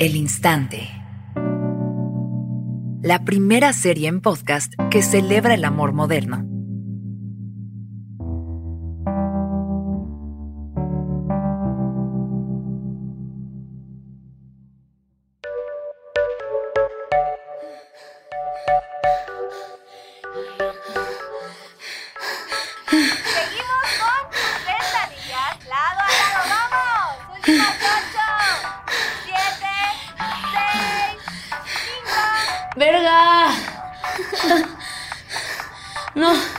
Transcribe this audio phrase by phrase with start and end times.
[0.00, 0.88] El Instante.
[3.02, 6.46] La primera serie en podcast que celebra el amor moderno.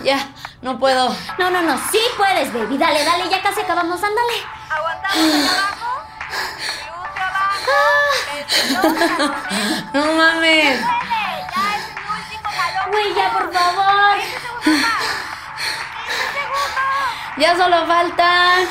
[0.04, 0.28] Ya,
[0.62, 1.16] no puedo.
[1.38, 2.78] No, no, no, sí puedes, baby.
[2.78, 4.34] Dale, dale, ya casi acabamos, ándale.
[4.70, 6.04] Aguantamos el abajo.
[6.86, 7.78] Glúteo abajo.
[8.80, 9.34] Abajo.
[9.94, 10.80] No mames.
[10.80, 12.92] Duele, Ya es el último jalón.
[12.92, 14.18] Güey, ya, por favor.
[14.18, 15.04] 20 segundos más.
[16.06, 17.38] 15 segundos.
[17.38, 18.68] Ya solo faltan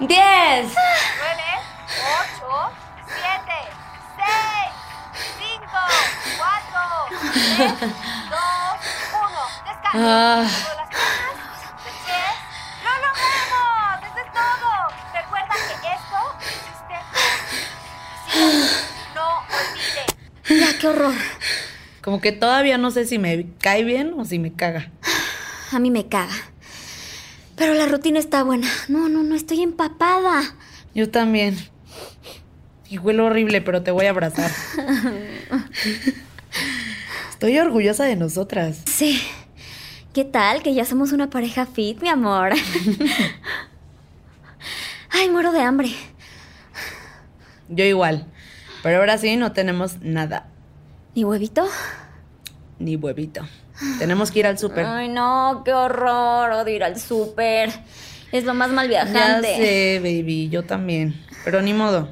[0.00, 0.08] 10.
[0.08, 0.74] 9,
[2.38, 2.72] 8,
[3.06, 3.52] 7,
[4.16, 4.28] 6,
[5.38, 5.66] 5,
[6.38, 6.70] 4,
[7.32, 7.88] 3, 2, 1.
[7.90, 8.19] Descansa.
[9.92, 10.46] Ah.
[11.82, 12.36] Pies.
[12.84, 14.04] ¡Lo logramos!
[14.04, 14.70] ¡Eso es todo!
[15.12, 16.96] Recuerda que esto existe.
[18.30, 18.46] Sí,
[19.14, 19.26] no
[19.58, 20.04] olvide.
[20.60, 21.14] Ya, qué horror.
[22.02, 24.90] Como que todavía no sé si me cae bien o si me caga.
[25.72, 26.34] A mí me caga.
[27.56, 28.68] Pero la rutina está buena.
[28.88, 30.42] No, no, no, estoy empapada.
[30.94, 31.56] Yo también.
[32.88, 34.50] Y huelo horrible, pero te voy a abrazar.
[37.30, 38.78] Estoy orgullosa de nosotras.
[38.86, 39.20] Sí.
[40.12, 40.62] ¿Qué tal?
[40.62, 42.52] Que ya somos una pareja fit, mi amor.
[45.10, 45.90] Ay, muero de hambre.
[47.68, 48.26] Yo igual.
[48.82, 50.46] Pero ahora sí no tenemos nada.
[51.14, 51.66] ¿Y huevito?
[52.78, 53.42] Ni huevito.
[53.98, 54.84] Tenemos que ir al súper.
[54.84, 56.50] Ay, no, qué horror.
[56.52, 57.70] Odio ir al súper.
[58.32, 59.56] Es lo más mal Ya viajante.
[59.56, 61.20] sé, baby, yo también.
[61.44, 62.08] Pero ni modo.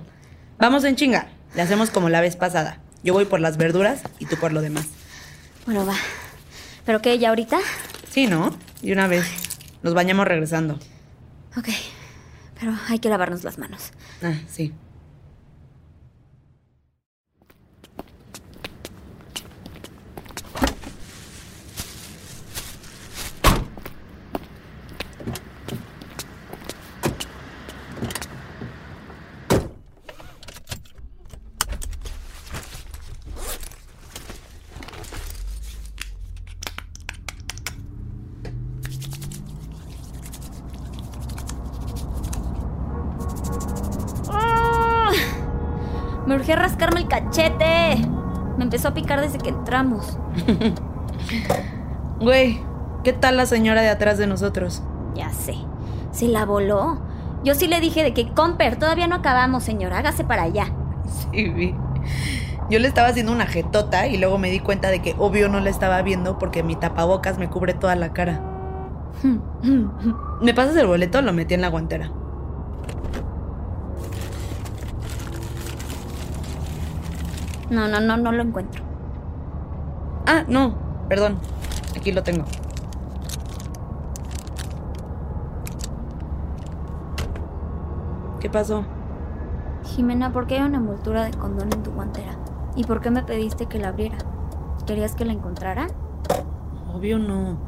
[0.59, 1.29] Vamos en chinga.
[1.55, 2.79] Le hacemos como la vez pasada.
[3.03, 4.87] Yo voy por las verduras y tú por lo demás.
[5.67, 5.95] Bueno, va.
[6.85, 7.19] ¿Pero qué?
[7.19, 7.59] ¿Ya ahorita?
[8.19, 8.51] Sí, ¿no?
[8.83, 9.25] Y una vez.
[9.85, 10.75] Nos bañamos regresando.
[11.57, 11.69] Ok.
[12.59, 13.93] Pero hay que lavarnos las manos.
[14.25, 14.75] Ah, sí.
[44.31, 45.11] ¡Ah!
[46.49, 47.99] Urgía rascarme el cachete.
[48.57, 50.19] Me empezó a picar desde que entramos.
[52.21, 52.59] Güey,
[53.05, 54.83] ¿qué tal la señora de atrás de nosotros?
[55.15, 55.57] Ya sé.
[56.11, 57.03] Se la voló.
[57.45, 59.93] Yo sí le dije de que Comper, todavía no acabamos, señor.
[59.93, 60.73] Hágase para allá.
[61.07, 61.75] Sí, vi.
[62.71, 65.61] Yo le estaba haciendo una jetota y luego me di cuenta de que obvio no
[65.61, 68.41] la estaba viendo porque mi tapabocas me cubre toda la cara.
[70.41, 71.21] ¿Me pasas el boleto?
[71.21, 72.11] Lo metí en la guantera.
[77.71, 78.83] No, no, no, no lo encuentro.
[80.27, 80.75] Ah, no,
[81.09, 81.39] perdón.
[81.97, 82.45] Aquí lo tengo.
[88.41, 88.85] ¿Qué pasó?
[89.85, 92.37] Jimena, ¿por qué hay una envoltura de condón en tu guantera?
[92.77, 94.19] ¿Y por qué me pediste que la abriera?
[94.87, 95.89] ¿Querías que la encontrara?
[96.95, 97.59] Obvio no.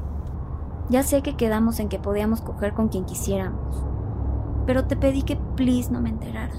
[0.88, 3.84] Ya sé que quedamos en que podíamos coger con quien quisiéramos.
[4.66, 6.54] Pero te pedí que please no me enterara.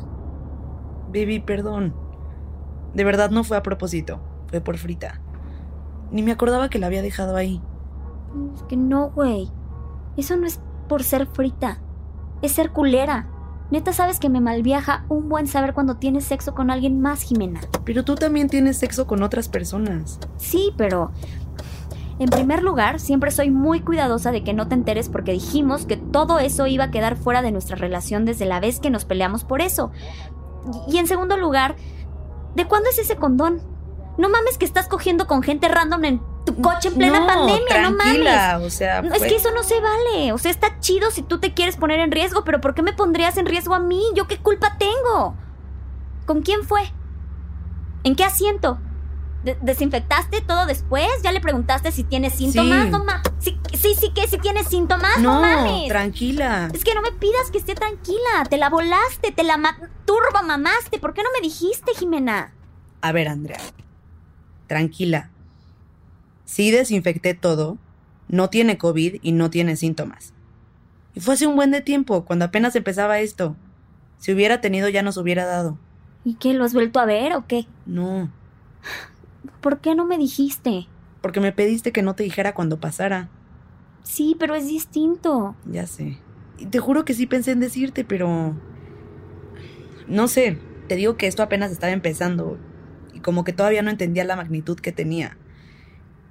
[1.08, 1.94] Baby, perdón.
[2.94, 4.20] De verdad no fue a propósito.
[4.48, 5.22] Fue por frita.
[6.12, 7.62] Ni me acordaba que la había dejado ahí.
[8.56, 9.50] Es que no, güey.
[10.18, 11.82] Eso no es por ser frita.
[12.42, 13.28] Es ser culera.
[13.72, 17.62] Neta sabes que me malviaja un buen saber cuando tienes sexo con alguien más, Jimena.
[17.86, 20.20] Pero tú también tienes sexo con otras personas.
[20.38, 21.12] Sí, pero...
[22.20, 25.98] En primer lugar, siempre soy muy cuidadosa de que no te enteres porque dijimos que
[25.98, 29.44] todo eso iba a quedar fuera de nuestra relación desde la vez que nos peleamos
[29.44, 29.92] por eso.
[30.88, 31.78] Y en segundo lugar,
[32.56, 33.62] ¿de cuándo es ese condón?
[34.18, 37.82] No mames que estás cogiendo con gente random en tu coche en plena no, pandemia,
[37.82, 38.66] no mames.
[38.66, 40.34] o sea, es que eso no se vale.
[40.34, 42.94] O sea, está chido si tú te quieres poner en riesgo, pero ¿por qué me
[42.94, 44.04] pondrías en riesgo a mí?
[44.16, 45.36] ¿Yo qué culpa tengo?
[46.26, 46.82] ¿Con quién fue?
[48.04, 48.80] ¿En qué asiento?
[49.44, 51.08] ¿De- ¿Desinfectaste todo después?
[51.24, 52.86] ¿Ya le preguntaste si tiene síntomas?
[52.86, 52.92] Sí.
[52.92, 55.88] No ma sí, sí, sí, que si tiene síntomas, no, no, mames.
[55.88, 56.70] tranquila.
[56.74, 58.46] Es que no me pidas que esté tranquila.
[58.50, 61.00] Te la volaste, te la ma turbo mamaste.
[61.00, 62.54] ¿Por qué no me dijiste, Jimena?
[63.02, 63.60] A ver, Andrea.
[64.68, 65.30] Tranquila.
[66.46, 67.78] Sí desinfecté todo,
[68.28, 70.34] no tiene COVID y no tiene síntomas.
[71.16, 73.56] Y fue hace un buen de tiempo, cuando apenas empezaba esto.
[74.20, 75.78] Si hubiera tenido ya nos hubiera dado.
[76.24, 76.54] ¿Y qué?
[76.54, 77.66] ¿Lo has vuelto a ver o qué?
[77.86, 78.30] No,
[79.62, 80.88] ¿Por qué no me dijiste?
[81.22, 83.30] porque me pediste que no te dijera cuando pasara.
[84.04, 85.56] Sí, pero es distinto.
[85.66, 86.18] Ya sé.
[86.58, 88.56] Y te juro que sí pensé en decirte, pero...
[90.08, 90.58] No sé,
[90.88, 92.58] te digo que esto apenas estaba empezando
[93.14, 95.38] y como que todavía no entendía la magnitud que tenía.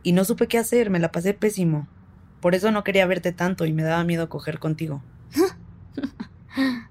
[0.02, 1.86] Y no supe qué hacer, me la pasé pésimo.
[2.40, 5.02] Por eso no quería verte tanto y me daba miedo coger contigo.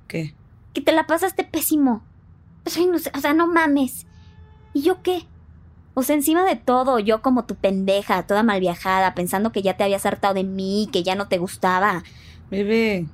[0.07, 0.33] ¿Qué?
[0.71, 2.03] Que te la pasaste pésimo.
[2.77, 4.05] Ay, no sé, o sea, no mames.
[4.71, 5.25] ¿Y yo qué?
[5.93, 9.75] O sea, encima de todo, yo como tu pendeja, toda mal viajada, pensando que ya
[9.75, 12.03] te habías hartado de mí, que ya no te gustaba.
[12.49, 13.07] Bebé,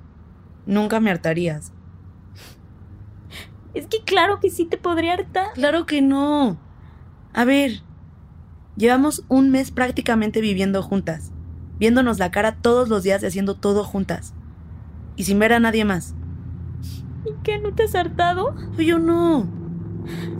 [0.66, 1.72] nunca me hartarías.
[3.74, 5.48] Es que claro que sí te podría hartar.
[5.54, 6.58] Claro que no.
[7.34, 7.82] A ver,
[8.78, 11.32] llevamos un mes prácticamente viviendo juntas,
[11.78, 14.34] viéndonos la cara todos los días y haciendo todo juntas.
[15.18, 16.14] Y sin ver a nadie más.
[17.26, 17.58] ¿Y qué?
[17.60, 18.56] ¿No te has hartado?
[18.78, 19.48] Yo no.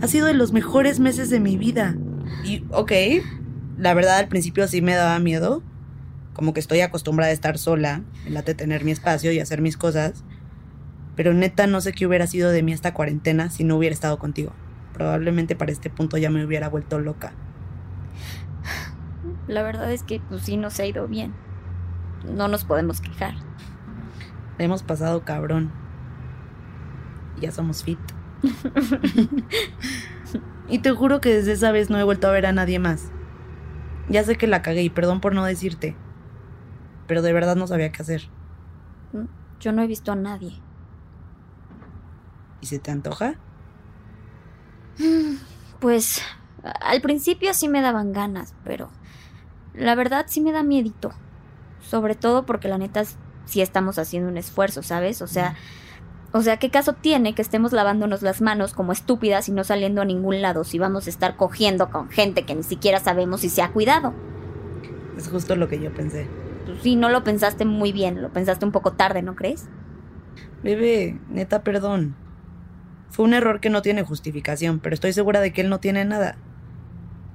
[0.00, 1.96] Ha sido de los mejores meses de mi vida.
[2.44, 2.92] Y, ok,
[3.78, 5.62] la verdad al principio sí me daba miedo.
[6.32, 9.76] Como que estoy acostumbrada a estar sola, me late tener mi espacio y hacer mis
[9.76, 10.24] cosas.
[11.14, 14.18] Pero neta no sé qué hubiera sido de mí esta cuarentena si no hubiera estado
[14.18, 14.52] contigo.
[14.92, 17.32] Probablemente para este punto ya me hubiera vuelto loca.
[19.48, 21.34] La verdad es que pues sí nos ha ido bien.
[22.30, 23.34] No nos podemos quejar.
[24.58, 25.72] La hemos pasado cabrón.
[27.40, 27.98] Ya somos fit.
[30.68, 33.10] y te juro que desde esa vez no he vuelto a ver a nadie más.
[34.08, 35.96] Ya sé que la cagué y perdón por no decirte.
[37.06, 38.28] Pero de verdad no sabía qué hacer.
[39.60, 40.60] Yo no he visto a nadie.
[42.60, 43.34] ¿Y se te antoja?
[45.78, 46.22] Pues
[46.80, 48.88] al principio sí me daban ganas, pero
[49.74, 51.12] la verdad sí me da miedito.
[51.80, 53.04] Sobre todo porque la neta
[53.44, 55.20] sí estamos haciendo un esfuerzo, ¿sabes?
[55.20, 55.54] O sea,
[56.32, 60.02] o sea, ¿qué caso tiene que estemos lavándonos las manos como estúpidas y no saliendo
[60.02, 63.48] a ningún lado si vamos a estar cogiendo con gente que ni siquiera sabemos si
[63.48, 64.12] se ha cuidado?
[65.16, 66.28] Es justo lo que yo pensé.
[66.66, 69.68] Pues sí, no lo pensaste muy bien, lo pensaste un poco tarde, ¿no crees?
[70.62, 72.16] Bebé, neta, perdón.
[73.10, 76.04] Fue un error que no tiene justificación, pero estoy segura de que él no tiene
[76.04, 76.36] nada.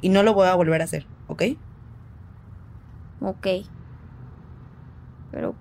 [0.02, 1.44] Y no lo voy a volver a hacer, ¿ok?
[3.22, 3.48] Ok.
[5.32, 5.56] Pero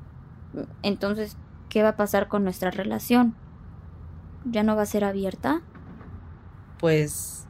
[0.83, 1.37] entonces,
[1.71, 3.35] ¿qué va a pasar con nuestra relación?
[4.45, 5.63] ¿Ya no va a ser abierta?
[6.79, 7.47] Pues...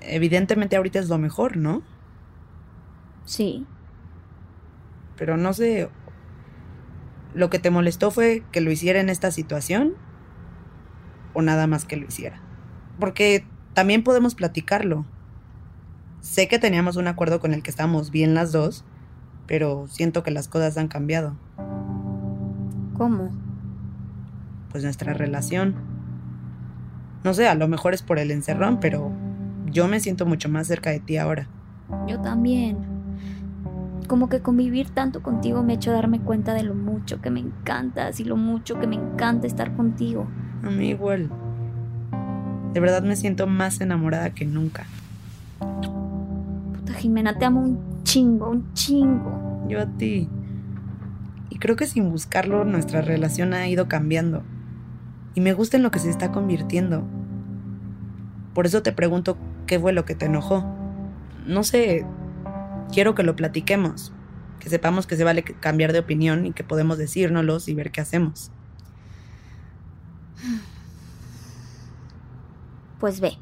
[0.00, 1.82] Evidentemente ahorita es lo mejor, ¿no?
[3.24, 3.66] Sí.
[5.16, 5.88] Pero no sé...
[7.32, 9.94] ¿Lo que te molestó fue que lo hiciera en esta situación?
[11.32, 12.40] ¿O nada más que lo hiciera?
[13.00, 15.04] Porque también podemos platicarlo.
[16.20, 18.84] Sé que teníamos un acuerdo con el que estábamos bien las dos,
[19.46, 21.36] pero siento que las cosas han cambiado.
[22.96, 23.30] ¿Cómo?
[24.70, 25.74] Pues nuestra relación.
[27.22, 29.10] No sé, a lo mejor es por el encerrón, pero
[29.70, 31.48] yo me siento mucho más cerca de ti ahora.
[32.06, 32.76] Yo también.
[34.08, 37.40] Como que convivir tanto contigo me ha hecho darme cuenta de lo mucho que me
[37.40, 40.26] encantas y lo mucho que me encanta estar contigo.
[40.62, 41.30] A mí igual.
[42.74, 44.84] De verdad me siento más enamorada que nunca.
[45.58, 49.64] Puta Jimena, te amo un chingo, un chingo.
[49.68, 50.28] Yo a ti.
[51.54, 54.42] Y creo que sin buscarlo nuestra relación ha ido cambiando.
[55.34, 57.06] Y me gusta en lo que se está convirtiendo.
[58.54, 60.64] Por eso te pregunto qué fue lo que te enojó.
[61.46, 62.04] No sé,
[62.92, 64.12] quiero que lo platiquemos.
[64.58, 68.00] Que sepamos que se vale cambiar de opinión y que podemos decírnoslos y ver qué
[68.00, 68.50] hacemos.
[72.98, 73.38] Pues ve.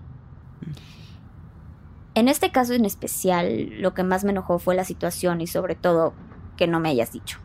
[2.15, 5.77] En este caso en especial, lo que más me enojó fue la situación y sobre
[5.77, 6.13] todo
[6.59, 7.39] que no me hayas dicho.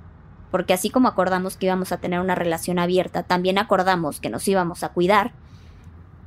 [0.51, 4.47] Porque así como acordamos que íbamos a tener una relación abierta, también acordamos que nos
[4.47, 5.31] íbamos a cuidar.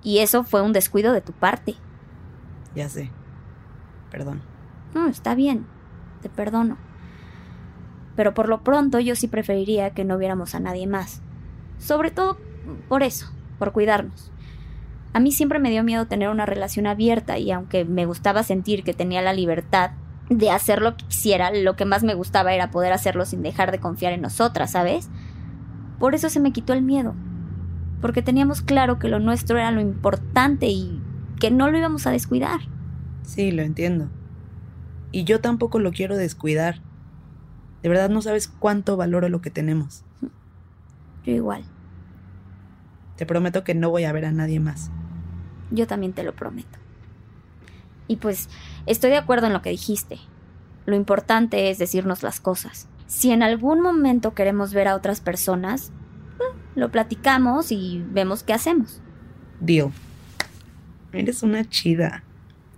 [0.02, 1.74] Y eso fue un descuido de tu parte.
[2.74, 3.10] Ya sé.
[4.10, 4.42] Perdón.
[4.94, 5.66] No, está bien.
[6.22, 6.76] Te perdono.
[8.16, 11.22] Pero por lo pronto yo sí preferiría que no viéramos a nadie más.
[11.78, 12.36] Sobre todo
[12.88, 14.30] por eso, por cuidarnos.
[15.12, 18.84] A mí siempre me dio miedo tener una relación abierta y aunque me gustaba sentir
[18.84, 19.92] que tenía la libertad
[20.30, 23.72] de hacer lo que quisiera, lo que más me gustaba era poder hacerlo sin dejar
[23.72, 25.10] de confiar en nosotras, ¿sabes?
[25.98, 27.14] Por eso se me quitó el miedo.
[28.00, 31.02] Porque teníamos claro que lo nuestro era lo importante y
[31.40, 32.60] que no lo íbamos a descuidar.
[33.22, 34.08] Sí, lo entiendo.
[35.10, 36.80] Y yo tampoco lo quiero descuidar.
[37.82, 40.04] De verdad no sabes cuánto valoro lo que tenemos.
[41.24, 41.64] Yo igual.
[43.16, 44.92] Te prometo que no voy a ver a nadie más.
[45.72, 46.78] Yo también te lo prometo.
[48.10, 48.48] Y pues
[48.86, 50.18] estoy de acuerdo en lo que dijiste.
[50.84, 52.88] Lo importante es decirnos las cosas.
[53.06, 55.92] Si en algún momento queremos ver a otras personas,
[56.74, 59.00] lo platicamos y vemos qué hacemos.
[59.60, 59.92] Deal.
[61.12, 62.24] Eres una chida.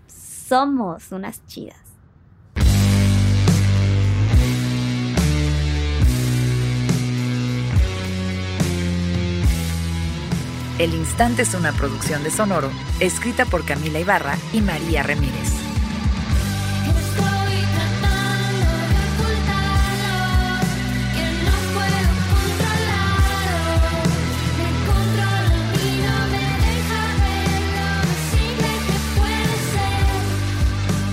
[0.06, 1.81] Somos unas chidas.
[10.82, 15.52] El Instante es una producción de Sonoro, escrita por Camila Ibarra y María Ramírez.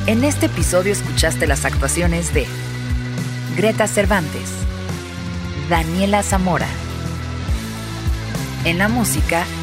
[0.07, 2.47] En este episodio escuchaste las actuaciones de
[3.55, 4.49] Greta Cervantes,
[5.69, 6.65] Daniela Zamora.
[8.65, 9.45] En la música,